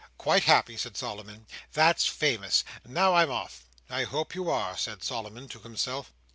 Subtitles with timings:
[0.17, 1.45] "Quite happy," said Solomon.
[1.73, 2.63] "That's famous!
[2.83, 6.11] now I'm off." "I hope you are," said Solomon to himself.